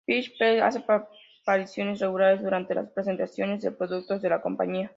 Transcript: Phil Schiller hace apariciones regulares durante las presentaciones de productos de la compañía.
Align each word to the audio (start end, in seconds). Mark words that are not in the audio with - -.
Phil 0.07 0.23
Schiller 0.23 0.63
hace 0.63 0.83
apariciones 1.43 1.99
regulares 1.99 2.41
durante 2.41 2.73
las 2.73 2.89
presentaciones 2.89 3.61
de 3.61 3.69
productos 3.71 4.19
de 4.23 4.29
la 4.29 4.41
compañía. 4.41 4.89